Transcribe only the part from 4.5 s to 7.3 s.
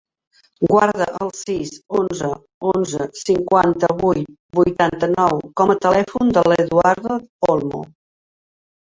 vuitanta-nou com a telèfon de l'Eduardo